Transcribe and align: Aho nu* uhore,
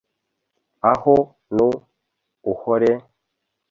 Aho 0.91 1.15
nu* 1.55 1.69
uhore, 2.51 2.91